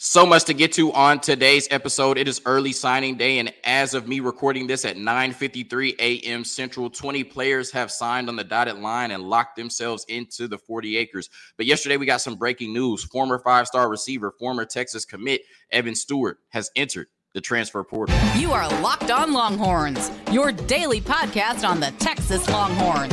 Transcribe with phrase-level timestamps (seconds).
[0.00, 2.18] So much to get to on today's episode.
[2.18, 6.44] It is early signing day, and as of me recording this at 9:53 a.m.
[6.44, 10.96] Central, 20 players have signed on the dotted line and locked themselves into the 40
[10.96, 11.30] acres.
[11.56, 13.02] But yesterday we got some breaking news.
[13.02, 15.40] Former five-star receiver, former Texas commit
[15.72, 18.16] Evan Stewart has entered the transfer portal.
[18.36, 23.12] You are Locked On Longhorns, your daily podcast on the Texas Longhorns.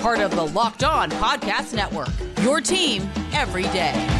[0.00, 2.08] Part of the Locked On Podcast Network.
[2.40, 4.17] Your team every day.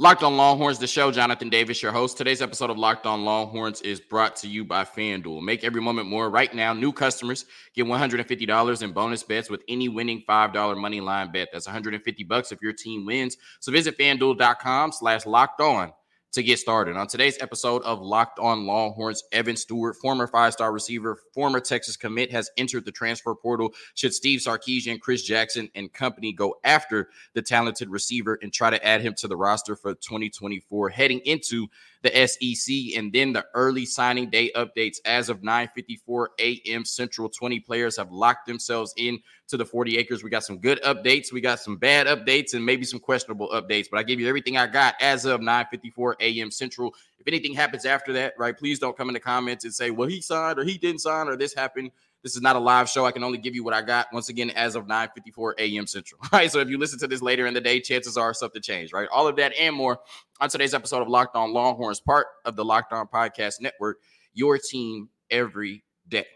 [0.00, 1.12] Locked on Longhorns, the show.
[1.12, 2.16] Jonathan Davis, your host.
[2.16, 5.42] Today's episode of Locked on Longhorns is brought to you by FanDuel.
[5.42, 6.30] Make every moment more.
[6.30, 11.30] Right now, new customers get $150 in bonus bets with any winning $5 money line
[11.30, 11.50] bet.
[11.52, 13.36] That's 150 bucks if your team wins.
[13.60, 15.92] So visit FanDuel.com slash locked on
[16.32, 16.96] to get started.
[16.96, 21.96] On today's episode of Locked On Longhorns, Evan Stewart, former five star receiver, former Texas
[21.96, 23.72] commit, has entered the transfer portal.
[23.94, 28.86] Should Steve Sarkisian, Chris Jackson, and company go after the talented receiver and try to
[28.86, 31.68] add him to the roster for 2024 heading into
[32.02, 34.98] the SEC, and then the early signing day updates.
[35.04, 36.84] As of 9:54 a.m.
[36.84, 40.22] Central, 20 players have locked themselves in to the 40 acres.
[40.22, 43.86] We got some good updates, we got some bad updates, and maybe some questionable updates.
[43.90, 46.50] But I gave you everything I got as of 9:54 a.m.
[46.50, 46.94] Central.
[47.18, 50.08] If anything happens after that, right, please don't come in the comments and say, "Well,
[50.08, 51.90] he signed or he didn't sign or this happened."
[52.22, 53.06] This is not a live show.
[53.06, 55.86] I can only give you what I got once again as of 9:54 a.m.
[55.86, 56.20] Central.
[56.32, 56.50] Right.
[56.50, 58.92] So if you listen to this later in the day, chances are something changed.
[58.92, 59.08] Right.
[59.10, 59.98] All of that and more
[60.40, 63.98] on today's episode of Locked On Longhorns, part of the Locked On Podcast Network.
[64.34, 66.26] Your team every day.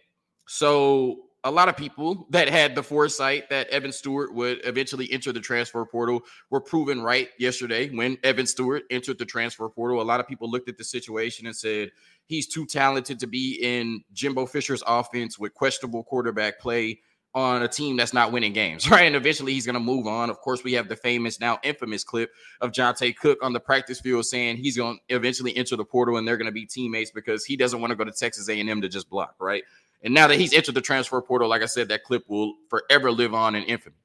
[0.48, 5.30] So a lot of people that had the foresight that Evan Stewart would eventually enter
[5.30, 10.00] the transfer portal were proven right yesterday when Evan Stewart entered the transfer portal.
[10.00, 11.90] A lot of people looked at the situation and said
[12.26, 17.00] he's too talented to be in Jimbo Fisher's offense with questionable quarterback play
[17.34, 19.02] on a team that's not winning games, right?
[19.02, 20.30] And eventually he's going to move on.
[20.30, 22.30] Of course, we have the famous, now infamous clip
[22.60, 26.16] of Johntay Cook on the practice field saying he's going to eventually enter the portal
[26.16, 28.80] and they're going to be teammates because he doesn't want to go to Texas A&M
[28.80, 29.64] to just block, right?
[30.04, 33.10] And now that he's entered the transfer portal, like I said, that clip will forever
[33.10, 33.96] live on in infamy.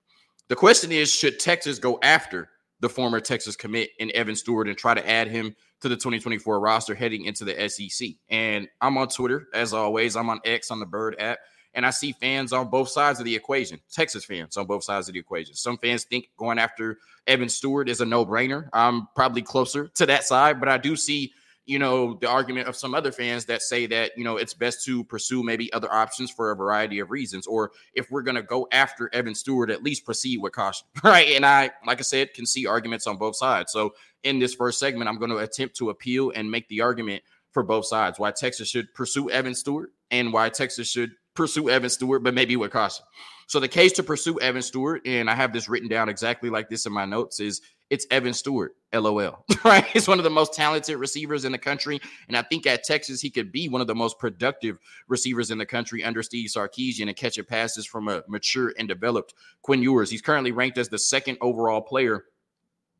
[0.47, 2.49] The question is, should Texas go after
[2.79, 6.59] the former Texas commit in Evan Stewart and try to add him to the 2024
[6.59, 8.09] roster heading into the SEC?
[8.29, 10.15] And I'm on Twitter, as always.
[10.15, 11.37] I'm on X on the Bird app.
[11.75, 15.07] And I see fans on both sides of the equation, Texas fans on both sides
[15.07, 15.53] of the equation.
[15.53, 18.69] Some fans think going after Evan Stewart is a no brainer.
[18.73, 21.31] I'm probably closer to that side, but I do see
[21.69, 24.83] you know, the argument of some other fans that say that, you know, it's best
[24.85, 27.45] to pursue maybe other options for a variety of reasons.
[27.45, 30.87] Or if we're going to go after Evan Stewart, at least proceed with caution.
[31.03, 31.29] Right.
[31.35, 33.71] And I, like I said, can see arguments on both sides.
[33.71, 33.93] So
[34.23, 37.63] in this first segment, I'm going to attempt to appeal and make the argument for
[37.63, 42.23] both sides why Texas should pursue Evan Stewart and why Texas should pursue Evan Stewart,
[42.23, 43.05] but maybe with caution.
[43.47, 46.69] So the case to pursue Evan Stewart, and I have this written down exactly like
[46.69, 49.45] this in my notes, is it's Evan Stewart, LOL.
[49.65, 49.83] Right?
[49.83, 51.99] He's one of the most talented receivers in the country.
[52.29, 54.79] And I think at Texas, he could be one of the most productive
[55.09, 59.33] receivers in the country under Steve Sarkisian and catching passes from a mature and developed
[59.61, 60.09] Quinn Ewers.
[60.09, 62.23] He's currently ranked as the second overall player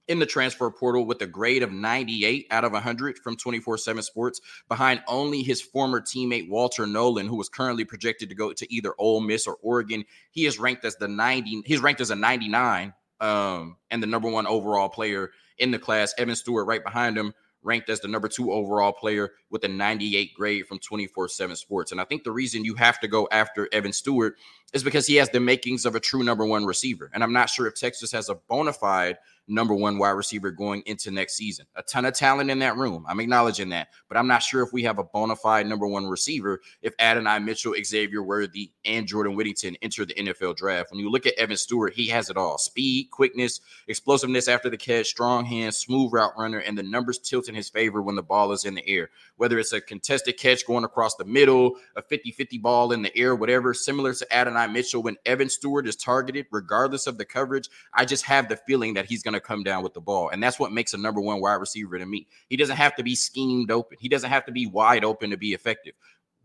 [0.09, 4.03] in the transfer portal with a grade of 98 out of 100 from 24 7
[4.03, 8.73] Sports, behind only his former teammate Walter Nolen, who was currently projected to go to
[8.73, 10.03] either Ole Miss or Oregon.
[10.31, 14.29] He is ranked as the 90, he's ranked as a 99 um, and the number
[14.29, 16.13] one overall player in the class.
[16.17, 20.33] Evan Stewart right behind him, ranked as the number two overall player with a 98
[20.33, 21.91] grade from 24 7 Sports.
[21.91, 24.35] And I think the reason you have to go after Evan Stewart
[24.73, 27.09] is because he has the makings of a true number one receiver.
[27.13, 29.17] And I'm not sure if Texas has a bona fide
[29.49, 31.65] number one wide receiver going into next season.
[31.75, 33.05] A ton of talent in that room.
[33.07, 33.89] I'm acknowledging that.
[34.07, 37.39] But I'm not sure if we have a bona fide number one receiver if Adonai
[37.39, 40.91] Mitchell, Xavier Worthy, and Jordan Whittington enter the NFL draft.
[40.91, 44.77] When you look at Evan Stewart, he has it all speed, quickness, explosiveness after the
[44.77, 48.23] catch, strong hands, smooth route runner, and the numbers tilt in his favor when the
[48.23, 49.09] ball is in the air.
[49.37, 53.15] Whether it's a contested catch going across the middle, a 50 50 ball in the
[53.17, 57.69] air, whatever, similar to Adonai Mitchell, when Evan Stewart is targeted, regardless of the coverage,
[57.93, 60.29] I just have the feeling that he's going to to come down with the ball.
[60.29, 62.27] And that's what makes a number one wide receiver to me.
[62.49, 65.37] He doesn't have to be schemed open, he doesn't have to be wide open to
[65.37, 65.93] be effective.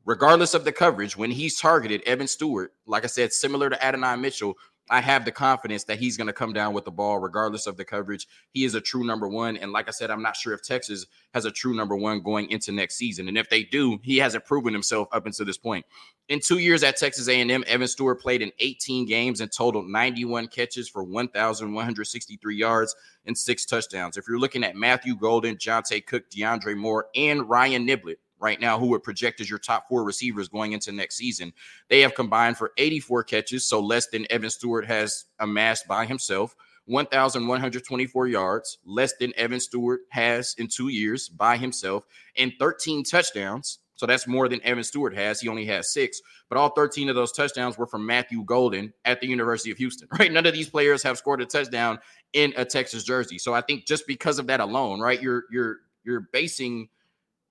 [0.07, 4.17] Regardless of the coverage, when he's targeted, Evan Stewart, like I said, similar to Adonai
[4.17, 4.55] Mitchell,
[4.91, 7.77] I have the confidence that he's going to come down with the ball regardless of
[7.77, 8.29] the coverage.
[8.53, 9.57] He is a true number one.
[9.57, 12.51] And like I said, I'm not sure if Texas has a true number one going
[12.51, 13.29] into next season.
[13.29, 15.87] And if they do, he hasn't proven himself up until this point.
[16.29, 20.49] In two years at Texas A&M, Evan Stewart played in 18 games and totaled 91
[20.49, 22.95] catches for 1,163 yards
[23.27, 24.17] and six touchdowns.
[24.17, 28.79] If you're looking at Matthew Golden, Johntay Cook, DeAndre Moore, and Ryan Niblett, right now
[28.79, 31.53] who would project as your top four receivers going into next season.
[31.89, 36.55] They have combined for 84 catches, so less than Evan Stewart has amassed by himself.
[36.87, 42.05] 1,124 yards, less than Evan Stewart has in two years by himself,
[42.37, 43.79] and 13 touchdowns.
[43.97, 45.41] So that's more than Evan Stewart has.
[45.41, 49.21] He only has six, but all 13 of those touchdowns were from Matthew Golden at
[49.21, 50.33] the University of Houston, right?
[50.33, 51.99] None of these players have scored a touchdown
[52.33, 53.39] in a Texas jersey.
[53.39, 56.89] So I think just because of that alone, right, you're you're you're basing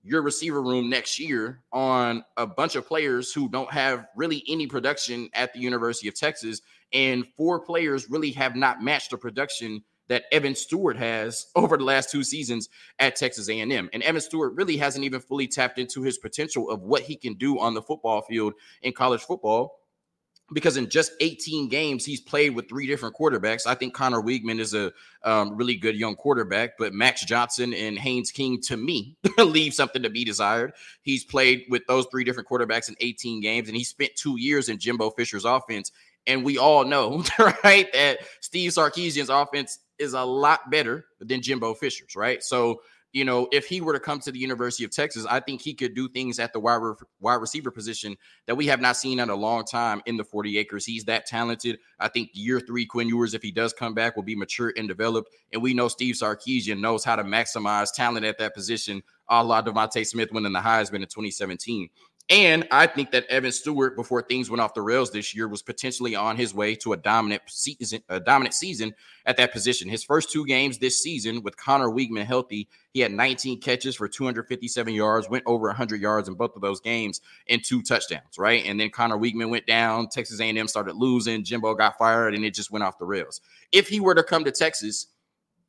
[0.04, 4.66] your receiver room next year on a bunch of players who don't have really any
[4.66, 6.60] production at the University of Texas
[6.92, 11.84] and four players really have not matched the production that Evan Stewart has over the
[11.84, 12.68] last two seasons
[12.98, 13.88] at Texas A&M.
[13.92, 17.34] And Evan Stewart really hasn't even fully tapped into his potential of what he can
[17.34, 18.52] do on the football field
[18.82, 19.78] in college football
[20.54, 23.66] because in just 18 games he's played with three different quarterbacks.
[23.66, 24.92] I think Conner Weigman is a
[25.24, 30.02] um, really good young quarterback, but Max Johnson and Haynes King to me leave something
[30.02, 30.72] to be desired.
[31.02, 34.68] He's played with those three different quarterbacks in 18 games, and he spent two years
[34.68, 35.92] in Jimbo Fisher's offense.
[36.26, 37.22] And we all know,
[37.64, 42.42] right, that Steve Sarkisian's offense is a lot better than Jimbo Fisher's, right?
[42.42, 42.80] So,
[43.14, 45.72] you know, if he were to come to the University of Texas, I think he
[45.72, 48.16] could do things at the wide, re- wide receiver position
[48.46, 50.84] that we have not seen in a long time in the 40 acres.
[50.84, 51.78] He's that talented.
[52.00, 54.88] I think year three, Quinn Ewers, if he does come back, will be mature and
[54.88, 55.30] developed.
[55.52, 59.62] And we know Steve Sarkisian knows how to maximize talent at that position, a la
[59.62, 61.88] DeVonta Smith winning the Heisman in 2017.
[62.30, 65.60] And I think that Evan Stewart, before things went off the rails this year, was
[65.60, 68.94] potentially on his way to a dominant season, a dominant season
[69.26, 69.90] at that position.
[69.90, 74.08] His first two games this season with Conner Weigman healthy, he had 19 catches for
[74.08, 78.38] 257 yards, went over 100 yards in both of those games, and two touchdowns.
[78.38, 80.08] Right, and then Conner Weigman went down.
[80.08, 81.44] Texas A&M started losing.
[81.44, 83.42] Jimbo got fired, and it just went off the rails.
[83.70, 85.08] If he were to come to Texas,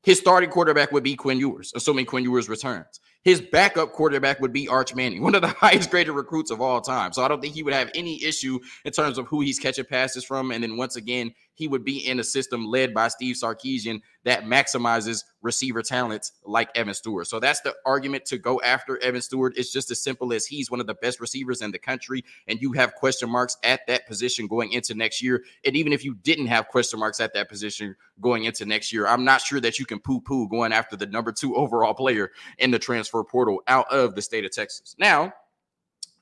[0.04, 4.54] his starting quarterback would be Quinn Ewers, assuming Quinn Ewers returns his backup quarterback would
[4.54, 7.12] be Arch Manning, one of the highest graded recruits of all time.
[7.12, 9.86] So I don't think he would have any issue in terms of who he's catching
[9.86, 10.52] passes from.
[10.52, 14.44] And then once again, he would be in a system led by Steve Sarkisian that
[14.44, 17.28] maximizes receiver talents like Evan Stewart.
[17.28, 19.58] So that's the argument to go after Evan Stewart.
[19.58, 22.62] It's just as simple as he's one of the best receivers in the country, and
[22.62, 25.44] you have question marks at that position going into next year.
[25.66, 29.08] And even if you didn't have question marks at that position going into next year,
[29.08, 32.32] I'm not sure that you can poo poo going after the number two overall player
[32.58, 34.96] in the transfer portal out of the state of Texas.
[35.00, 35.34] Now,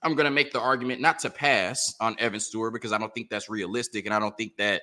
[0.03, 3.13] I'm going to make the argument not to pass on Evan Stewart because I don't
[3.13, 4.05] think that's realistic.
[4.05, 4.81] And I don't think that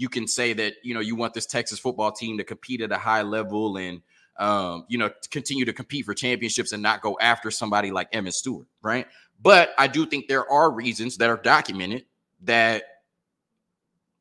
[0.00, 2.90] you can say that you know you want this Texas football team to compete at
[2.90, 4.00] a high level and
[4.38, 8.32] um, you know continue to compete for championships and not go after somebody like Evan
[8.32, 9.06] Stewart, right?
[9.42, 12.06] But I do think there are reasons that are documented
[12.44, 12.84] that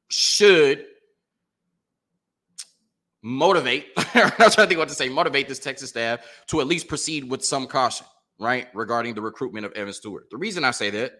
[0.10, 0.86] should
[3.22, 3.88] motivate.
[3.98, 5.08] I'm trying to think what to say.
[5.08, 8.06] Motivate this Texas staff to at least proceed with some caution,
[8.38, 10.30] right, regarding the recruitment of Evan Stewart.
[10.30, 11.20] The reason I say that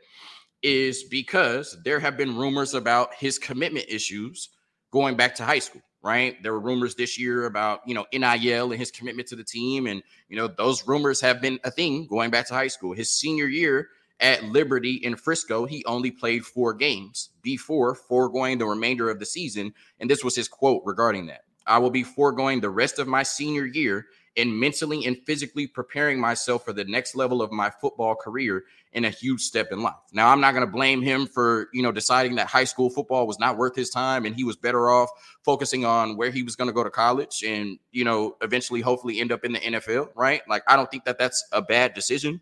[0.62, 4.50] is because there have been rumors about his commitment issues
[4.92, 6.42] going back to high school, right?
[6.44, 9.88] There were rumors this year about, you know, NIL and his commitment to the team.
[9.88, 12.94] And, you know, those rumors have been a thing going back to high school.
[12.94, 13.90] His senior year
[14.20, 19.26] at Liberty in Frisco, he only played four games before foregoing the remainder of the
[19.26, 19.74] season.
[20.00, 23.24] And this was his quote regarding that I will be foregoing the rest of my
[23.24, 24.08] senior year
[24.40, 29.06] and mentally and physically preparing myself for the next level of my football career in
[29.06, 29.94] a huge step in life.
[30.14, 33.28] Now, I'm not going to blame him for, you know, deciding that high school football
[33.28, 35.10] was not worth his time and he was better off
[35.46, 39.20] focusing on where he was going to go to college and, you know, eventually hopefully
[39.20, 40.42] end up in the NFL, right?
[40.48, 42.42] Like I don't think that that's a bad decision.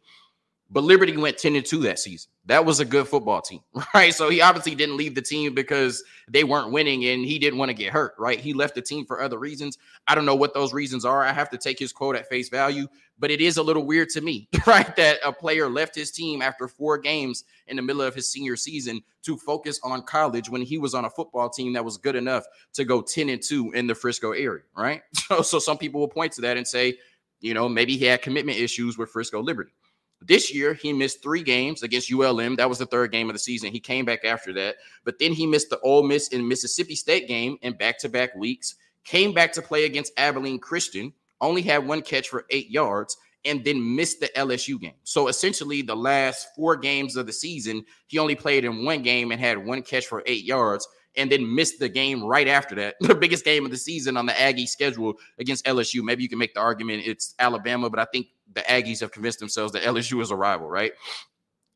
[0.69, 2.29] But Liberty went 10 and 2 that season.
[2.45, 3.61] That was a good football team,
[3.93, 4.13] right?
[4.13, 7.69] So he obviously didn't leave the team because they weren't winning and he didn't want
[7.69, 8.39] to get hurt, right?
[8.39, 9.77] He left the team for other reasons.
[10.07, 11.23] I don't know what those reasons are.
[11.23, 14.09] I have to take his quote at face value, but it is a little weird
[14.09, 14.93] to me, right?
[14.97, 18.55] That a player left his team after four games in the middle of his senior
[18.55, 22.15] season to focus on college when he was on a football team that was good
[22.15, 25.01] enough to go 10 and 2 in the Frisco area, right?
[25.27, 26.97] So, so some people will point to that and say,
[27.41, 29.71] you know, maybe he had commitment issues with Frisco Liberty.
[30.21, 32.55] This year, he missed three games against ULM.
[32.55, 33.71] That was the third game of the season.
[33.71, 37.27] He came back after that, but then he missed the Ole Miss and Mississippi State
[37.27, 38.75] game in back to back weeks.
[39.03, 43.63] Came back to play against Abilene Christian, only had one catch for eight yards, and
[43.63, 44.95] then missed the LSU game.
[45.03, 49.31] So essentially, the last four games of the season, he only played in one game
[49.31, 52.95] and had one catch for eight yards and then missed the game right after that,
[53.01, 56.03] the biggest game of the season on the Aggie schedule against LSU.
[56.03, 59.39] Maybe you can make the argument it's Alabama, but I think the Aggies have convinced
[59.39, 60.91] themselves that LSU is a rival, right?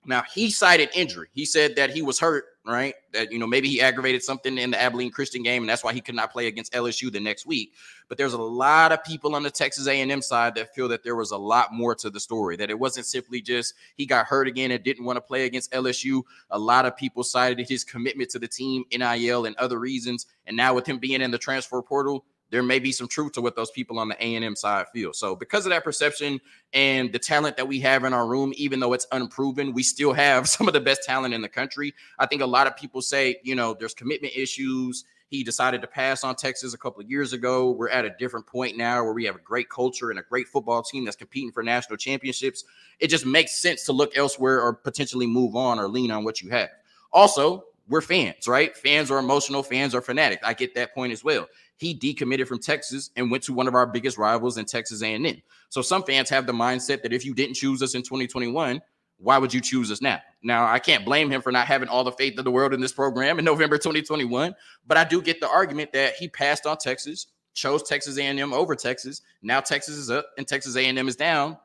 [0.04, 1.28] Now he cited injury.
[1.32, 2.96] He said that he was hurt, right?
[3.14, 5.94] That you know maybe he aggravated something in the Abilene Christian game, and that's why
[5.94, 7.74] he could not play against LSU the next week.
[8.10, 11.16] But there's a lot of people on the Texas A&M side that feel that there
[11.16, 12.56] was a lot more to the story.
[12.56, 15.72] That it wasn't simply just he got hurt again and didn't want to play against
[15.72, 16.24] LSU.
[16.50, 20.26] A lot of people cited his commitment to the team, NIL, and other reasons.
[20.48, 23.42] And now with him being in the transfer portal, there may be some truth to
[23.42, 25.14] what those people on the A&M side feel.
[25.14, 26.40] So because of that perception
[26.74, 30.14] and the talent that we have in our room, even though it's unproven, we still
[30.14, 31.94] have some of the best talent in the country.
[32.20, 35.06] I think a lot of people say, you know, there's commitment issues.
[35.30, 37.72] He decided to pass on Texas a couple of years ago.
[37.72, 40.50] We're at a different point now where we have a great culture and a great
[40.50, 42.66] football team that's competing for national championships.
[43.00, 46.42] It just makes sense to look elsewhere or potentially move on or lean on what
[46.42, 46.70] you have.
[47.14, 48.76] Also, we're fans, right?
[48.76, 50.40] Fans are emotional, fans are fanatic.
[50.44, 51.48] I get that point as well
[51.82, 55.42] he decommitted from Texas and went to one of our biggest rivals in Texas A&M.
[55.70, 58.80] So some fans have the mindset that if you didn't choose us in 2021,
[59.18, 60.20] why would you choose us now?
[60.44, 62.82] Now, I can't blame him for not having all the faith of the world in
[62.82, 64.54] this program in November 2021,
[64.86, 68.76] but I do get the argument that he passed on Texas, chose Texas A&M over
[68.76, 69.24] Texas.
[69.42, 71.58] Now Texas is up and Texas A&M is down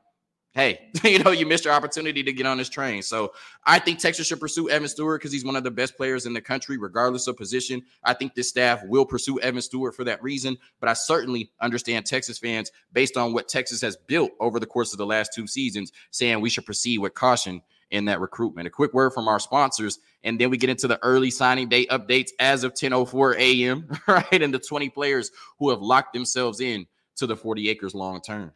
[0.56, 3.02] hey, you know, you missed your opportunity to get on this train.
[3.02, 3.34] So
[3.64, 6.32] I think Texas should pursue Evan Stewart because he's one of the best players in
[6.32, 7.82] the country, regardless of position.
[8.02, 10.56] I think this staff will pursue Evan Stewart for that reason.
[10.80, 14.92] But I certainly understand Texas fans, based on what Texas has built over the course
[14.92, 17.60] of the last two seasons, saying we should proceed with caution
[17.90, 18.66] in that recruitment.
[18.66, 21.84] A quick word from our sponsors, and then we get into the early signing day
[21.86, 23.88] updates as of 10:04 a.m.
[24.08, 26.86] Right, and the 20 players who have locked themselves in
[27.16, 28.52] to the 40 acres long term.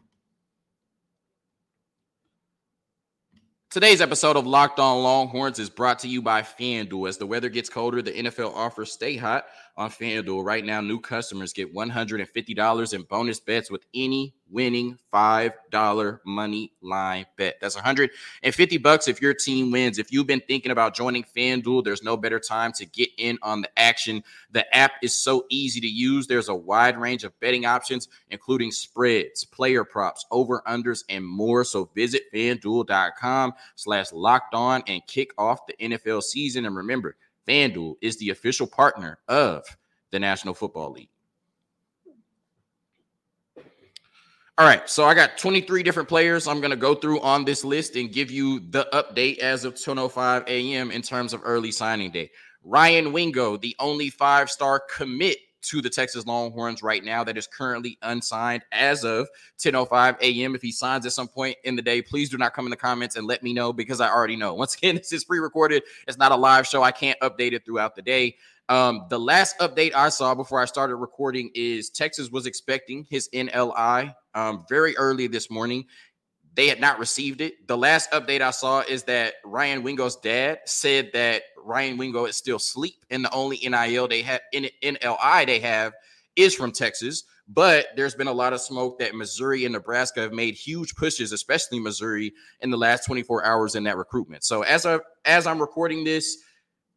[3.70, 7.08] Today's episode of Locked On Longhorns is brought to you by FanDuel.
[7.08, 9.44] As the weather gets colder, the NFL offers stay hot
[9.76, 10.44] on FanDuel.
[10.44, 17.26] Right now, new customers get $150 in bonus bets with any winning $5 money line
[17.36, 17.56] bet.
[17.60, 19.98] That's 150 bucks if your team wins.
[19.98, 23.62] If you've been thinking about joining FanDuel, there's no better time to get in on
[23.62, 24.22] the action.
[24.50, 26.26] The app is so easy to use.
[26.26, 31.64] There's a wide range of betting options, including spreads, player props, over-unders, and more.
[31.64, 36.66] So visit FanDuel.com slash locked on and kick off the NFL season.
[36.66, 37.16] And remember,
[37.46, 39.64] FanDuel is the official partner of
[40.10, 41.10] the National Football League.
[44.60, 47.64] All right, so I got 23 different players I'm going to go through on this
[47.64, 50.90] list and give you the update as of 10:05 a.m.
[50.90, 52.30] in terms of early signing day.
[52.62, 57.96] Ryan Wingo, the only five-star commit to the Texas Longhorns right now that is currently
[58.02, 60.54] unsigned as of 10:05 a.m.
[60.54, 62.76] If he signs at some point in the day, please do not come in the
[62.76, 64.52] comments and let me know because I already know.
[64.52, 65.84] Once again, this is pre-recorded.
[66.06, 66.82] It's not a live show.
[66.82, 68.36] I can't update it throughout the day.
[68.70, 73.28] Um, the last update I saw before I started recording is Texas was expecting his
[73.34, 75.86] NLI um, very early this morning.
[76.54, 77.66] They had not received it.
[77.66, 82.36] The last update I saw is that Ryan Wingo's dad said that Ryan Wingo is
[82.36, 85.92] still asleep, and the only NIL they have NLI they have
[86.36, 87.24] is from Texas.
[87.48, 91.32] But there's been a lot of smoke that Missouri and Nebraska have made huge pushes,
[91.32, 94.44] especially Missouri, in the last 24 hours in that recruitment.
[94.44, 96.36] So as I as I'm recording this,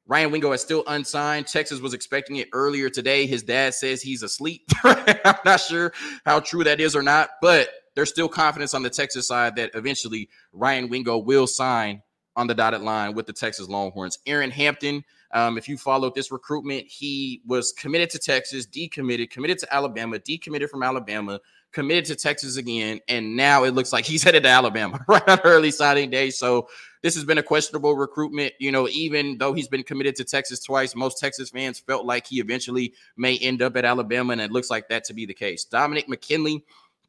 [0.05, 1.47] Ryan Wingo is still unsigned.
[1.47, 3.25] Texas was expecting it earlier today.
[3.25, 4.63] His dad says he's asleep.
[4.83, 5.93] I'm not sure
[6.25, 9.71] how true that is or not, but there's still confidence on the Texas side that
[9.75, 12.01] eventually Ryan Wingo will sign
[12.35, 14.19] on the dotted line with the Texas Longhorns.
[14.25, 19.59] Aaron Hampton, um, if you followed this recruitment, he was committed to Texas, decommitted, committed
[19.59, 21.39] to Alabama, decommitted from Alabama,
[21.71, 25.39] committed to Texas again, and now it looks like he's headed to Alabama right on
[25.43, 26.29] early signing day.
[26.29, 26.67] So
[27.03, 28.53] this has been a questionable recruitment.
[28.59, 32.25] You know, even though he's been committed to Texas twice, most Texas fans felt like
[32.25, 35.33] he eventually may end up at Alabama, and it looks like that to be the
[35.33, 35.63] case.
[35.65, 36.63] Dominick McKinley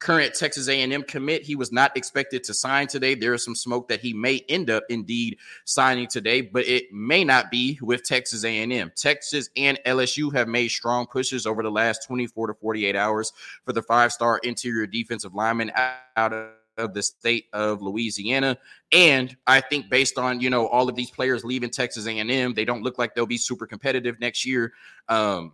[0.04, 1.42] current Texas A&M commit.
[1.42, 3.14] He was not expected to sign today.
[3.14, 7.24] There is some smoke that he may end up indeed signing today, but it may
[7.24, 8.92] not be with Texas A&M.
[8.94, 13.32] Texas and LSU have made strong pushes over the last 24 to 48 hours
[13.64, 15.72] for the five-star interior defensive lineman
[16.16, 18.56] out of of the state of Louisiana.
[18.92, 22.64] And I think based on, you know, all of these players leaving Texas A&M, they
[22.64, 24.72] don't look like they'll be super competitive next year.
[25.08, 25.52] Um,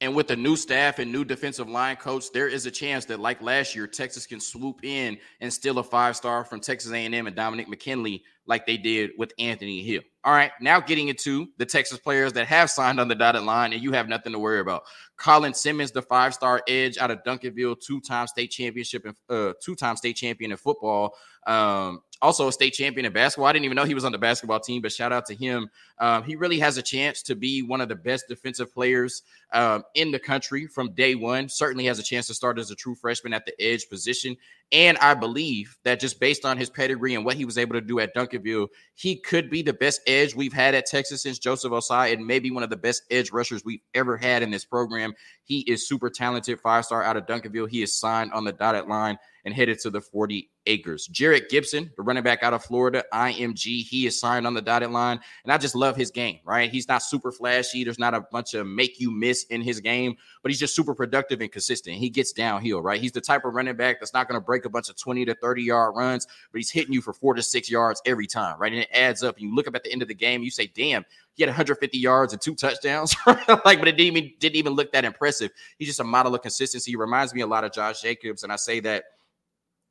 [0.00, 3.18] and with the new staff and new defensive line coach, there is a chance that,
[3.18, 7.26] like last year, Texas can swoop in and steal a five star from Texas A&M
[7.26, 10.02] and Dominick McKinley, like they did with Anthony Hill.
[10.22, 13.72] All right, now getting into the Texas players that have signed on the dotted line,
[13.72, 14.82] and you have nothing to worry about.
[15.16, 19.54] Colin Simmons, the five star edge out of Duncanville, two time state championship and uh,
[19.60, 21.14] two time state champion in football.
[21.48, 23.46] Um, also a state champion in basketball.
[23.46, 25.70] I didn't even know he was on the basketball team, but shout out to him.
[25.98, 29.84] Um, he really has a chance to be one of the best defensive players um,
[29.94, 31.48] in the country from day one.
[31.48, 34.36] Certainly has a chance to start as a true freshman at the edge position.
[34.70, 37.80] And I believe that just based on his pedigree and what he was able to
[37.80, 41.72] do at Duncanville, he could be the best edge we've had at Texas since Joseph
[41.72, 45.14] Ossai and maybe one of the best edge rushers we've ever had in this program.
[45.44, 47.70] He is super talented, five star out of Duncanville.
[47.70, 51.08] He is signed on the dotted line and headed to the 40 acres.
[51.08, 54.90] Jerrick Gibson, the running back out of Florida, IMG, he is signed on the dotted
[54.90, 55.18] line.
[55.42, 56.70] And I just love his game, right?
[56.70, 57.82] He's not super flashy.
[57.82, 60.94] There's not a bunch of make you miss in his game, but he's just super
[60.94, 61.96] productive and consistent.
[61.96, 63.00] He gets downhill, right?
[63.00, 65.24] He's the type of running back that's not going to break a bunch of 20
[65.24, 68.58] to 30 yard runs, but he's hitting you for four to six yards every time,
[68.60, 68.72] right?
[68.72, 69.40] And it adds up.
[69.40, 71.96] You look up at the end of the game, you say, damn, he had 150
[71.96, 75.50] yards and two touchdowns, like, but it didn't even, didn't even look that impressive.
[75.78, 76.90] He's just a model of consistency.
[76.90, 78.42] He reminds me a lot of Josh Jacobs.
[78.42, 79.04] And I say that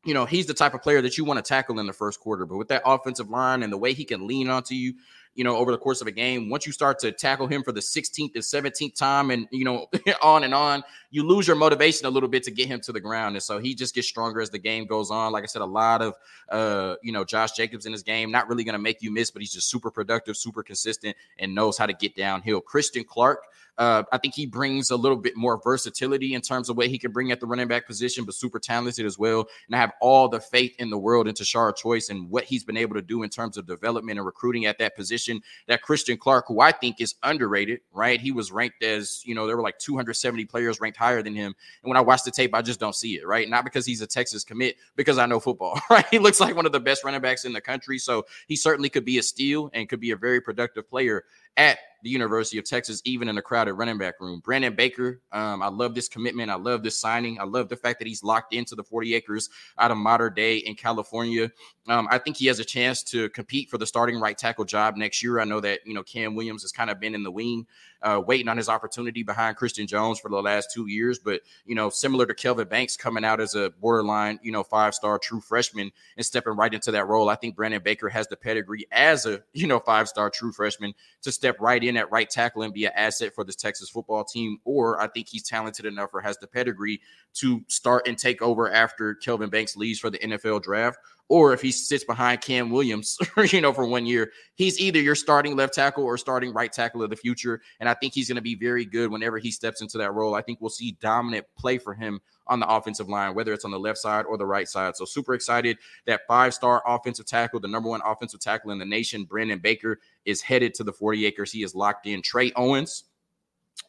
[0.08, 2.22] you know, he's the type of player that you want to tackle in the first
[2.22, 2.46] quarter.
[2.46, 4.94] But with that offensive line and the way he can lean onto you,
[5.38, 7.72] you know, over the course of a game, once you start to tackle him for
[7.72, 9.86] the 16th and 17th time and, you know,
[10.24, 13.00] on and on, you lose your motivation a little bit to get him to the
[13.00, 13.36] ground.
[13.36, 15.32] And so he just gets stronger as the game goes on.
[15.32, 16.16] Like I said, a lot of,
[16.50, 19.30] uh, you know, Josh Jacobs in his game, not really going to make you miss,
[19.30, 22.60] but he's just super productive, super consistent, and knows how to get downhill.
[22.60, 23.44] Christian Clark,
[23.78, 26.98] uh, I think he brings a little bit more versatility in terms of what he
[26.98, 29.48] can bring at the running back position, but super talented as well.
[29.68, 32.64] And I have all the faith in the world into Tashard Choice and what he's
[32.64, 35.27] been able to do in terms of development and recruiting at that position.
[35.68, 38.20] That Christian Clark, who I think is underrated, right?
[38.20, 41.56] He was ranked as, you know, there were like 270 players ranked higher than him.
[41.84, 43.50] And when I watch the tape, I just don't see it, right?
[43.50, 46.06] Not because he's a Texas commit, because I know football, right?
[46.10, 48.00] He looks like one of the best running backs in the country.
[48.00, 51.24] So he certainly could be a steal and could be a very productive player
[51.58, 54.40] at the University of Texas, even in a crowded running back room.
[54.40, 56.52] Brandon Baker, um, I love this commitment.
[56.52, 57.40] I love this signing.
[57.40, 59.50] I love the fact that he's locked into the 40 acres
[59.80, 61.52] out of Mater Dei in California.
[61.88, 64.96] Um, I think he has a chance to compete for the starting right tackle job
[64.96, 65.40] next year.
[65.40, 67.66] I know that, you know, Cam Williams has kind of been in the wing,
[68.02, 71.20] uh, waiting on his opportunity behind Christian Jones for the last two years.
[71.20, 74.94] But, you know, similar to Kelvin Banks coming out as a borderline, you know, five
[74.94, 78.38] star true freshman and stepping right into that role, I think Brandon Baker has the
[78.38, 82.30] pedigree as a, you know, five star true freshman to step right in at right
[82.30, 84.60] tackle and be an asset for this Texas football team.
[84.66, 87.02] Or I think he's talented enough or has the pedigree
[87.36, 90.98] to start and take over after Kelvin Banks leaves for the NFL draft.
[91.30, 93.18] Or if he sits behind Cam Williams,
[93.52, 97.04] you know, for one year, he's either your starting left tackle or starting right tackle
[97.04, 97.62] of the future.
[97.80, 100.36] And I think he's going to be very good whenever he steps into that role.
[100.36, 103.72] I think we'll see dominant play for him on the offensive line, whether it's on
[103.72, 104.96] the left side or the right side.
[104.96, 108.86] So super excited that five star offensive tackle, the number one offensive tackle in the
[108.86, 111.52] nation, Brandon Baker, is headed to the 40 acres.
[111.52, 112.22] He is locked in.
[112.22, 113.04] Trey Owens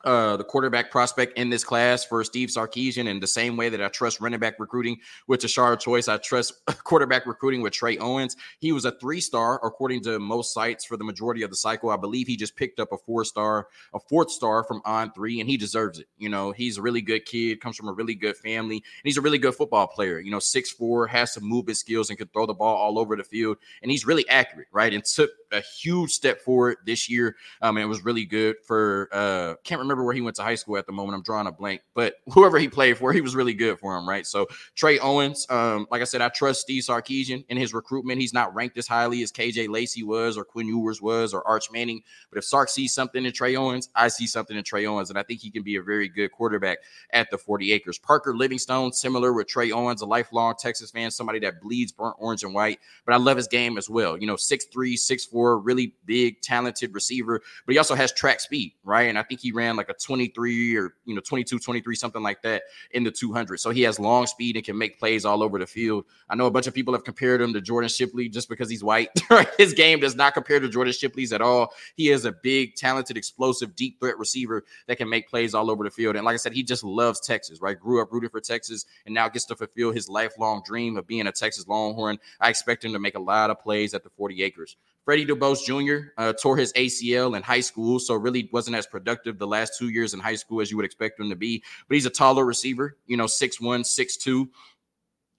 [0.05, 3.11] uh, the quarterback prospect in this class for Steve Sarkisian.
[3.11, 6.55] And the same way that I trust running back recruiting with Tashard Choice, I trust
[6.85, 8.37] quarterback recruiting with Trey Owens.
[8.59, 11.91] He was a three star, according to most sites, for the majority of the cycle.
[11.91, 15.41] I believe he just picked up a four star, a fourth star from On Three,
[15.41, 16.07] and he deserves it.
[16.17, 19.17] You know, he's a really good kid, comes from a really good family, and he's
[19.17, 20.21] a really good football player.
[20.21, 23.17] You know, six four, has some movement skills, and can throw the ball all over
[23.17, 23.57] the field.
[23.83, 24.93] And he's really accurate, right?
[24.93, 27.37] And took a huge step forward this year.
[27.63, 30.55] Um, and it was really good for uh can't remember where he went to high
[30.55, 31.17] school at the moment.
[31.17, 34.09] I'm drawing a blank, but whoever he played for, he was really good for him,
[34.09, 34.27] right?
[34.27, 38.21] So Trey Owens, um, like I said, I trust Steve Sarkisian in his recruitment.
[38.21, 41.71] He's not ranked as highly as KJ Lacey was or Quinn Ewers was or Arch
[41.71, 42.03] Manning.
[42.31, 45.19] But if Sark sees something in Trey Owens, I see something in Trey Owens, and
[45.19, 46.79] I think he can be a very good quarterback
[47.13, 47.99] at the 40 acres.
[47.99, 52.43] Parker Livingstone, similar with Trey Owens, a lifelong Texas fan, somebody that bleeds burnt orange
[52.43, 54.17] and white, but I love his game as well.
[54.17, 59.09] You know, 6'3, 6'4, really big, talented receiver, but he also has track speed, right?
[59.09, 62.43] And I think he ran like a 23 or, you know, 22, 23, something like
[62.43, 63.59] that in the 200.
[63.59, 66.05] So he has long speed and can make plays all over the field.
[66.29, 68.83] I know a bunch of people have compared him to Jordan Shipley just because he's
[68.83, 69.11] white.
[69.59, 71.73] His game does not compare to Jordan Shipley's at all.
[71.97, 75.85] He is a big, talented, explosive, deep threat receiver that can make plays all over
[75.85, 76.17] the field.
[76.17, 77.79] And like I said, he just loves Texas, right?
[77.79, 81.27] Grew up rooting for Texas and now gets to fulfill his lifelong dream of being
[81.27, 82.19] a Texas Longhorn.
[82.41, 84.77] I expect him to make a lot of plays at the 40 acres.
[85.09, 86.11] Freddie DuBose Jr.
[86.19, 89.89] Uh, tore his ACL in high school, so really wasn't as productive the last two
[89.89, 91.63] years in high school as you would expect him to be.
[91.89, 94.49] But he's a taller receiver, you know, 6'1, 6'2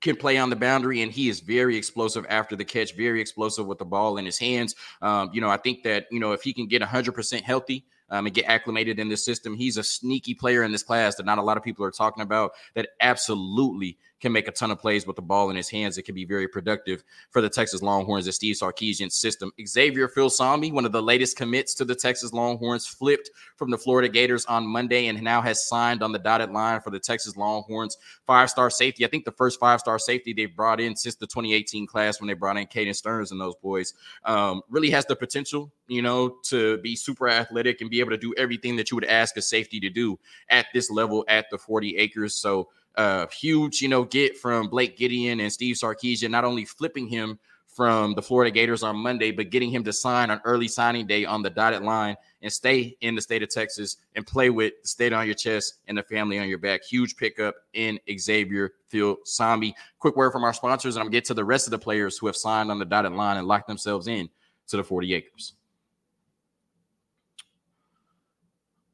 [0.02, 3.68] can play on the boundary and he is very explosive after the catch, very explosive
[3.68, 4.74] with the ball in his hands.
[5.04, 8.26] Um, you know, I think that, you know, if he can get 100% healthy, um,
[8.26, 9.56] and get acclimated in this system.
[9.56, 12.24] He's a sneaky player in this class that not a lot of people are talking
[12.24, 15.98] about that absolutely can make a ton of plays with the ball in his hands.
[15.98, 19.52] It can be very productive for the Texas Longhorns, the Steve Sarkisian system.
[19.66, 24.10] Xavier Filsaime, one of the latest commits to the Texas Longhorns, flipped from the Florida
[24.10, 27.98] Gators on Monday and now has signed on the dotted line for the Texas Longhorns.
[28.26, 29.06] Five star safety.
[29.06, 32.28] I think the first five star safety they've brought in since the 2018 class when
[32.28, 33.94] they brought in Caden Sterns and those boys.
[34.26, 38.18] Um, really has the potential, you know, to be super athletic and be able to
[38.18, 41.58] do everything that you would ask a safety to do at this level at the
[41.58, 42.36] 40 acres.
[42.36, 47.08] So uh, huge, you know, get from Blake Gideon and Steve Sarkisian, not only flipping
[47.08, 51.08] him from the Florida Gators on Monday, but getting him to sign on early signing
[51.08, 54.74] day on the dotted line and stay in the state of Texas and play with
[54.82, 56.84] the state on your chest and the family on your back.
[56.84, 59.72] Huge pickup in Xavier Filsaime.
[60.00, 62.28] Quick word from our sponsors, and I'm get to the rest of the players who
[62.28, 64.28] have signed on the dotted line and locked themselves in
[64.68, 65.54] to the 40 acres.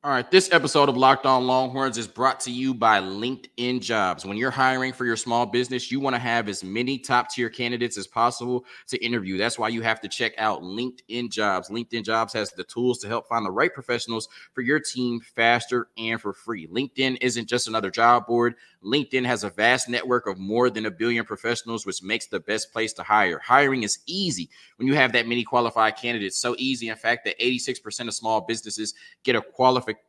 [0.05, 4.23] All right, this episode of Locked On Longhorns is brought to you by LinkedIn Jobs.
[4.23, 7.49] When you're hiring for your small business, you want to have as many top tier
[7.49, 9.35] candidates as possible to interview.
[9.35, 11.69] That's why you have to check out LinkedIn Jobs.
[11.69, 15.87] LinkedIn Jobs has the tools to help find the right professionals for your team faster
[15.97, 16.67] and for free.
[16.67, 18.53] LinkedIn isn't just another job board.
[18.83, 22.71] LinkedIn has a vast network of more than a billion professionals, which makes the best
[22.71, 23.39] place to hire.
[23.39, 26.37] Hiring is easy when you have that many qualified candidates.
[26.37, 29.41] So easy, in fact, that 86% of small businesses get a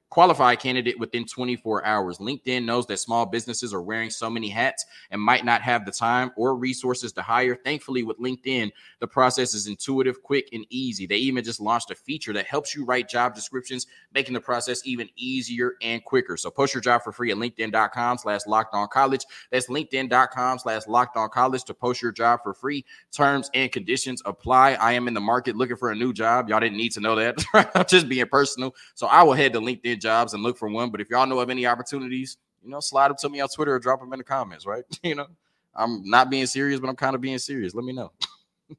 [0.08, 2.18] qualified qualified candidate within 24 hours.
[2.18, 5.90] LinkedIn knows that small businesses are wearing so many hats and might not have the
[5.90, 7.56] time or resources to hire.
[7.64, 11.06] Thankfully, with LinkedIn, the process is intuitive, quick, and easy.
[11.06, 14.86] They even just launched a feature that helps you write job descriptions, making the process
[14.86, 16.36] even easier and quicker.
[16.36, 19.24] So post your job for free at LinkedIn.com slash locked on college.
[19.50, 22.84] That's LinkedIn.com slash locked on college to post your job for free.
[23.12, 24.74] Terms and conditions apply.
[24.74, 26.48] I am in the market looking for a new job.
[26.48, 27.42] Y'all didn't need to know that.
[27.74, 28.74] I'm just being personal.
[28.94, 30.90] So I will head to LinkedIn jobs and look for one.
[30.90, 33.74] But if y'all know of any opportunities, you know, slide them to me on Twitter
[33.74, 34.84] or drop them in the comments, right?
[35.02, 35.26] you know,
[35.74, 37.74] I'm not being serious, but I'm kind of being serious.
[37.74, 38.12] Let me know.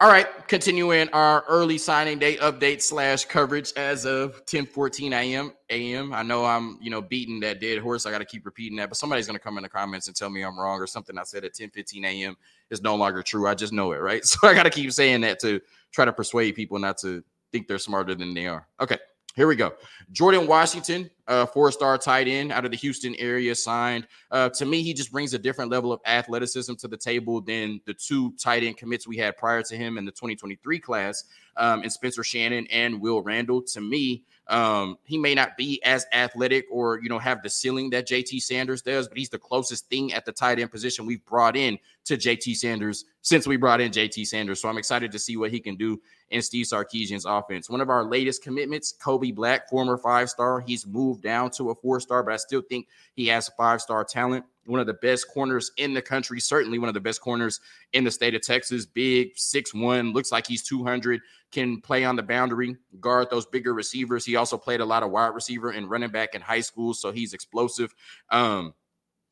[0.00, 5.52] All right, continuing our early signing day update slash coverage as of 10 14 a.m.
[5.70, 6.12] a.m.
[6.12, 8.06] I know I'm, you know, beating that dead horse.
[8.06, 10.30] I got to keep repeating that, but somebody's to come in the comments and tell
[10.30, 12.36] me I'm wrong or something I said at 10 15 a.m.
[12.70, 13.48] is no longer true.
[13.48, 14.22] I just know it, right?
[14.24, 15.60] So I got to keep saying that to
[15.90, 18.66] try to persuade people not to think they're smarter than they are.
[18.80, 18.98] Okay,
[19.38, 19.72] here we go.
[20.10, 24.08] Jordan Washington, uh, four-star tight end out of the Houston area, signed.
[24.32, 27.80] Uh, to me, he just brings a different level of athleticism to the table than
[27.86, 31.22] the two tight end commits we had prior to him in the 2023 class,
[31.56, 33.62] um, and Spencer Shannon and Will Randall.
[33.62, 37.90] To me, um, he may not be as athletic or you know have the ceiling
[37.90, 41.24] that JT Sanders does, but he's the closest thing at the tight end position we've
[41.26, 44.62] brought in to JT Sanders since we brought in JT Sanders.
[44.62, 47.68] So I'm excited to see what he can do in Steve Sarkisian's offense.
[47.68, 50.60] One of our latest commitments, Kobe Black, former five star.
[50.60, 54.02] He's moved down to a four star, but I still think he has five star
[54.02, 54.46] talent.
[54.68, 57.60] One of the best corners in the country, certainly one of the best corners
[57.92, 58.86] in the state of Texas.
[58.86, 63.74] Big, six one, looks like he's 200, can play on the boundary, guard those bigger
[63.74, 64.24] receivers.
[64.24, 67.10] He also played a lot of wide receiver and running back in high school, so
[67.10, 67.94] he's explosive.
[68.30, 68.74] Um,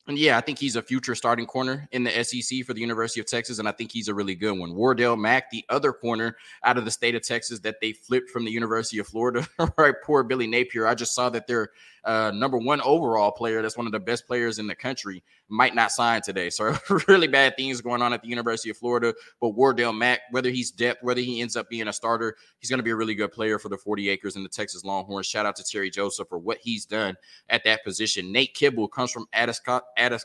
[0.09, 3.21] and yeah, I think he's a future starting corner in the SEC for the University
[3.21, 4.75] of Texas, and I think he's a really good one.
[4.75, 8.45] Wardell Mack, the other corner out of the state of Texas that they flipped from
[8.45, 9.47] the University of Florida,
[9.77, 9.95] right?
[10.05, 10.87] Poor Billy Napier.
[10.87, 11.71] I just saw that they're
[12.07, 15.75] uh, number one overall player, that's one of the best players in the country, might
[15.75, 16.49] not sign today.
[16.49, 16.77] So
[17.09, 19.13] really bad things going on at the University of Florida.
[19.41, 22.79] But Wardell Mack, whether he's depth, whether he ends up being a starter, he's going
[22.79, 25.27] to be a really good player for the 40 acres and the Texas Longhorns.
[25.27, 27.17] Shout out to Terry Joseph for what he's done
[27.49, 28.31] at that position.
[28.31, 30.25] Nate Kibble comes from Addiscott, Addis,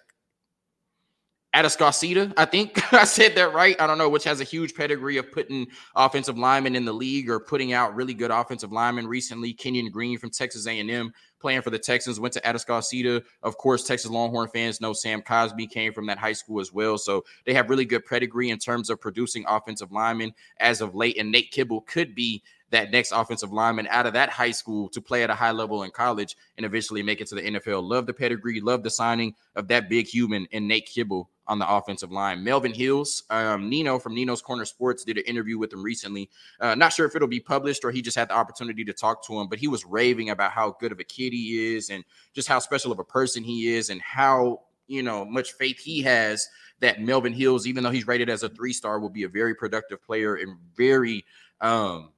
[1.54, 3.80] Atascocita, I think I said that right.
[3.80, 7.30] I don't know, which has a huge pedigree of putting offensive linemen in the league
[7.30, 9.54] or putting out really good offensive linemen recently.
[9.54, 13.22] Kenyon Green from Texas A&M playing for the Texans went to Atascocita.
[13.44, 16.98] Of course, Texas Longhorn fans know Sam Cosmi came from that high school as well.
[16.98, 21.18] So they have really good pedigree in terms of producing offensive linemen as of late.
[21.18, 25.02] And Nate Kibble could be that next offensive lineman out of that high school to
[25.02, 27.84] play at a high level in college and eventually make it to the NFL.
[27.84, 31.70] Love the pedigree, love the signing of that big human and Nate Kibble on the
[31.70, 32.42] offensive line.
[32.46, 36.30] Melvin Hills, um, Nino from Nino's Corner Sports did an interview with him recently.
[36.62, 39.28] Uh, not sure if it'll be published or he just had the opportunity to talk
[39.28, 42.06] to him, but he was raving about how good of a kid he is and
[42.34, 46.02] just how special of a person he is and how you know much faith he
[46.02, 46.48] has
[46.80, 49.54] that Melvin Hills, even though he's rated as a three star, will be a very
[49.54, 51.26] productive player and very
[51.60, 52.12] um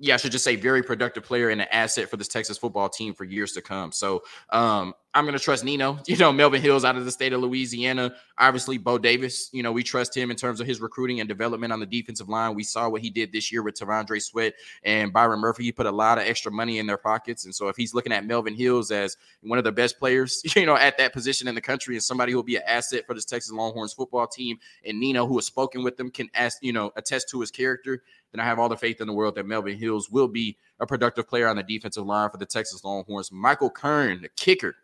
[0.00, 2.88] yeah, I should just say very productive player and an asset for this Texas football
[2.88, 3.90] team for years to come.
[3.90, 5.98] So um, I'm going to trust Nino.
[6.06, 8.14] You know, Melvin Hills out of the state of Louisiana.
[8.38, 9.50] Obviously, Bo Davis.
[9.52, 12.28] You know, we trust him in terms of his recruiting and development on the defensive
[12.28, 12.54] line.
[12.54, 14.54] We saw what he did this year with T'Vondre Sweat
[14.84, 15.64] and Byron Murphy.
[15.64, 17.44] He put a lot of extra money in their pockets.
[17.44, 20.66] And so, if he's looking at Melvin Hills as one of the best players, you
[20.66, 23.14] know, at that position in the country and somebody who will be an asset for
[23.14, 26.72] this Texas Longhorns football team, and Nino, who has spoken with them, can ask, you
[26.72, 28.02] know, attest to his character,
[28.32, 30.86] then I have all the faith in the world that Melvin Hills will be a
[30.86, 33.32] productive player on the defensive line for the Texas Longhorns.
[33.32, 34.74] Michael Kern, the kicker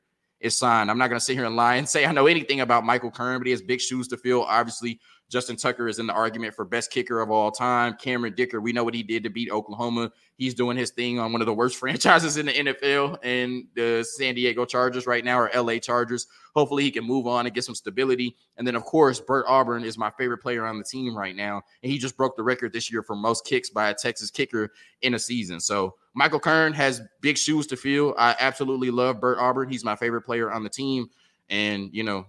[0.45, 0.91] is signed.
[0.91, 3.11] I'm not going to sit here and lie and say I know anything about Michael
[3.11, 4.45] Kern, but he has big shoes to fill.
[4.45, 7.97] Obviously, Justin Tucker is in the argument for best kicker of all time.
[8.01, 10.13] Cameron Dicker, we know what he did to beat Oklahoma.
[10.37, 14.05] He's doing his thing on one of the worst franchises in the NFL and the
[14.05, 16.27] San Diego Chargers right now, or LA Chargers.
[16.55, 18.37] Hopefully, he can move on and get some stability.
[18.57, 21.63] And then, of course, Bert Auburn is my favorite player on the team right now.
[21.83, 24.73] And he just broke the record this year for most kicks by a Texas kicker
[25.03, 25.59] in a season.
[25.59, 28.15] So, Michael Kern has big shoes to fill.
[28.17, 29.69] I absolutely love Bert Auburn.
[29.69, 31.09] He's my favorite player on the team.
[31.51, 32.27] And, you know,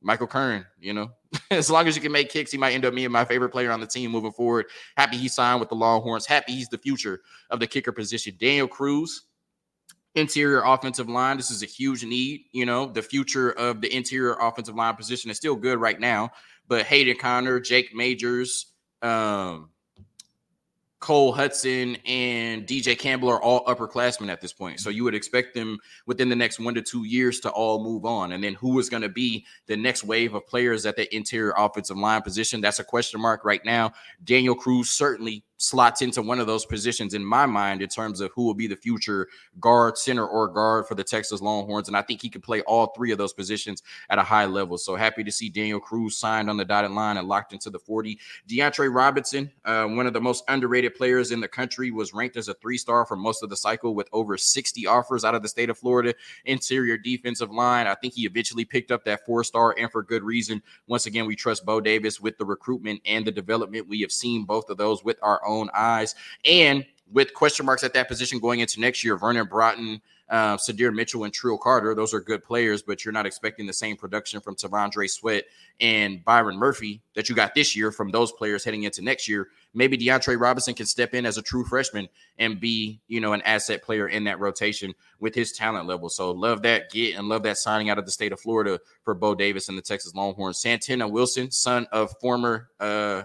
[0.00, 1.10] Michael Kern, you know,
[1.50, 3.70] as long as you can make kicks, he might end up being my favorite player
[3.70, 4.66] on the team moving forward.
[4.96, 6.26] Happy he signed with the Longhorns.
[6.26, 8.34] Happy he's the future of the kicker position.
[8.38, 9.24] Daniel Cruz,
[10.14, 11.36] interior offensive line.
[11.36, 12.42] This is a huge need.
[12.52, 16.30] You know, the future of the interior offensive line position is still good right now,
[16.66, 19.70] but Hayden Conner, Jake Majors, um,
[21.00, 24.80] Cole Hudson and DJ Campbell are all upperclassmen at this point.
[24.80, 28.04] So you would expect them within the next one to two years to all move
[28.04, 28.32] on.
[28.32, 31.54] And then who is going to be the next wave of players at the interior
[31.56, 32.60] offensive line position?
[32.60, 33.92] That's a question mark right now.
[34.24, 38.30] Daniel Cruz certainly slots into one of those positions in my mind in terms of
[38.34, 39.28] who will be the future
[39.60, 41.88] guard, center, or guard for the Texas Longhorns.
[41.88, 44.78] And I think he could play all three of those positions at a high level.
[44.78, 47.78] So happy to see Daniel Cruz signed on the dotted line and locked into the
[47.78, 48.18] 40.
[48.48, 52.48] DeAndre Robinson, uh, one of the most underrated players in the country, was ranked as
[52.48, 55.48] a three star for most of the cycle with over 60 offers out of the
[55.48, 56.14] state of Florida.
[56.44, 57.86] Interior defensive line.
[57.88, 60.62] I think he eventually picked up that four star and for good reason.
[60.86, 63.88] Once again, we trust Bo Davis with the recruitment and the development.
[63.88, 66.14] We have seen both of those with our own eyes.
[66.44, 70.94] And with question marks at that position going into next year, Vernon Broughton, uh, Sydir
[70.94, 74.40] Mitchell, and Trill Carter, those are good players, but you're not expecting the same production
[74.40, 75.44] from T'Vondre Sweat
[75.80, 79.48] and Byron Murphy that you got this year from those players heading into next year.
[79.72, 82.08] Maybe DeAndre Robinson can step in as a true freshman
[82.38, 86.10] and be, you know, an asset player in that rotation with his talent level.
[86.10, 89.14] So love that get and love that signing out of the state of Florida for
[89.14, 90.60] Bo Davis and the Texas Longhorns.
[90.60, 93.22] Santana Wilson, son of former uh,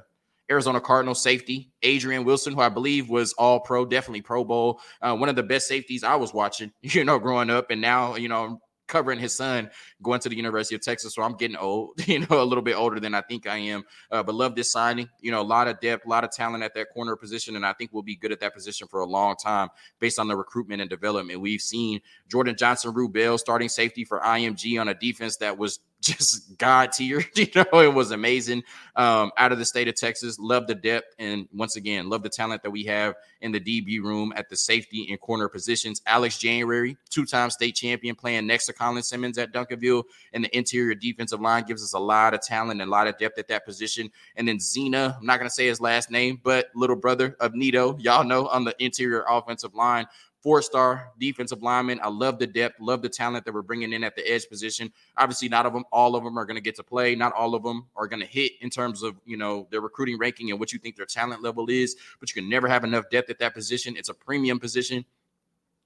[0.51, 4.81] Arizona Cardinal safety, Adrian Wilson, who I believe was all pro, definitely Pro Bowl.
[5.01, 7.71] Uh, one of the best safeties I was watching, you know, growing up.
[7.71, 9.69] And now, you know, covering his son
[10.01, 11.15] going to the University of Texas.
[11.15, 13.83] So I'm getting old, you know, a little bit older than I think I am.
[14.11, 15.09] Uh, but love this signing.
[15.21, 17.55] You know, a lot of depth, a lot of talent at that corner position.
[17.55, 20.27] And I think we'll be good at that position for a long time based on
[20.27, 21.41] the recruitment and development.
[21.41, 26.57] We've seen Jordan Johnson Rubell starting safety for IMG on a defense that was just
[26.57, 27.23] god tier.
[27.35, 28.63] You know, it was amazing.
[28.95, 32.29] Um, out of the state of Texas, love the depth, and once again, love the
[32.29, 36.01] talent that we have in the DB room at the safety and corner positions.
[36.05, 40.93] Alex January, two-time state champion, playing next to Colin Simmons at Duncanville, and the interior
[40.93, 43.65] defensive line gives us a lot of talent and a lot of depth at that
[43.65, 44.09] position.
[44.35, 47.97] And then Zena, I'm not to say his last name, but little brother of Nito,
[47.97, 50.05] y'all know on the interior offensive line
[50.43, 51.99] four star defensive lineman.
[52.03, 54.91] I love the depth, love the talent that we're bringing in at the edge position.
[55.17, 57.15] Obviously, not of them, all of them are going to get to play.
[57.15, 60.17] Not all of them are going to hit in terms of you know their recruiting
[60.19, 61.95] ranking and what you think their talent level is.
[62.19, 63.95] But you can never have enough depth at that position.
[63.97, 65.05] It's a premium position.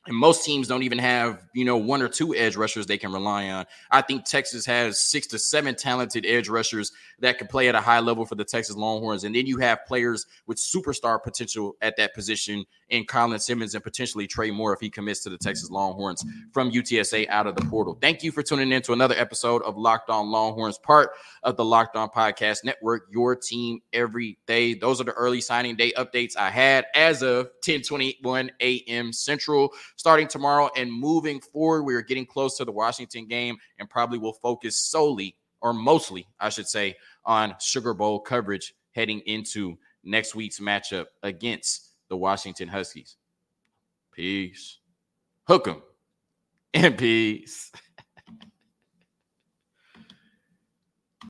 [0.05, 3.12] And most teams don't even have, you know, one or two edge rushers they can
[3.12, 3.65] rely on.
[3.91, 7.81] I think Texas has six to seven talented edge rushers that can play at a
[7.81, 9.25] high level for the Texas Longhorns.
[9.25, 13.83] And then you have players with superstar potential at that position in Colin Simmons and
[13.83, 17.65] potentially Trey Moore if he commits to the Texas Longhorns from UTSA out of the
[17.65, 17.97] portal.
[17.99, 21.12] Thank you for tuning in to another episode of Locked On Longhorns, part
[21.43, 24.73] of the Locked On Podcast Network, your team every day.
[24.73, 29.12] Those are the early signing day updates I had as of 1021 a.m.
[29.12, 31.83] Central starting tomorrow and moving forward.
[31.83, 36.25] We are getting close to the Washington game and probably will focus solely or mostly,
[36.39, 42.69] I should say, on Sugar Bowl coverage heading into next week's matchup against the Washington
[42.69, 43.17] Huskies.
[44.13, 44.79] Peace.
[45.47, 45.81] Hook 'em
[46.73, 47.71] and peace.